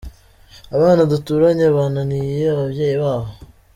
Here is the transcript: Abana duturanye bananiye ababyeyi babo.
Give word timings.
Abana 0.75 1.01
duturanye 1.11 1.65
bananiye 1.75 2.41
ababyeyi 2.53 2.95
babo. 3.03 3.29